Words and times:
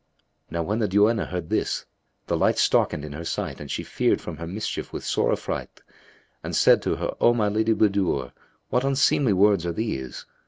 Now 0.49 0.63
when 0.63 0.79
the 0.79 0.87
duenna 0.87 1.27
heard 1.27 1.51
this, 1.51 1.85
the 2.25 2.35
light 2.35 2.57
starkened 2.57 3.05
in 3.05 3.11
her 3.11 3.23
sight 3.23 3.59
and 3.61 3.69
she 3.69 3.83
feared 3.83 4.19
from 4.19 4.37
her 4.37 4.47
mischief 4.47 4.91
with 4.91 5.05
sore 5.05 5.31
affright, 5.31 5.79
and 6.43 6.55
said 6.55 6.81
to 6.81 6.95
her, 6.95 7.13
"O 7.21 7.35
my 7.35 7.49
Lady 7.49 7.75
Budur, 7.75 8.31
what 8.69 8.83
unseemly 8.83 9.33
words 9.33 9.63
are 9.63 9.73
these?" 9.73 10.25